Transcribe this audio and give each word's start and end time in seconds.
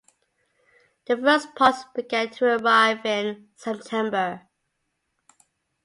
The 1.05 1.15
first 1.15 1.53
parts 1.53 1.83
began 1.93 2.31
to 2.31 2.45
arrive 2.45 3.05
in 3.05 3.49
September. 3.55 4.47